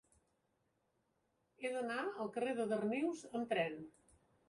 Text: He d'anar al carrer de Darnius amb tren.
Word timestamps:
He 1.63 1.71
d'anar 1.77 1.99
al 2.07 2.35
carrer 2.39 2.59
de 2.63 2.69
Darnius 2.75 3.25
amb 3.33 3.55
tren. 3.57 3.83